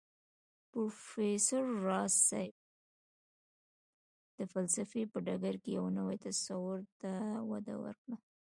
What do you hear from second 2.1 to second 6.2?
صيب د فلسفې په ډګر کې يو نوي